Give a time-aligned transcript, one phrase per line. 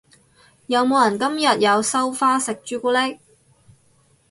[0.65, 3.19] 有冇人今日有收花食朱古力？